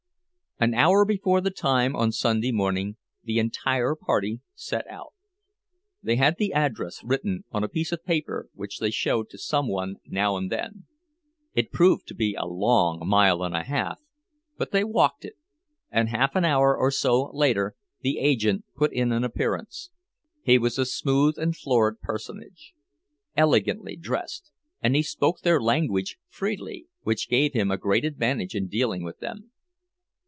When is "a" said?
7.63-7.67, 12.35-12.45, 13.55-13.63, 20.77-20.85, 27.71-27.77